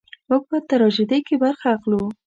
موږ 0.29 0.43
په 0.49 0.57
تراژیدۍ 0.69 1.19
کې 1.27 1.35
برخه 1.43 1.67
اخلو. 1.75 2.03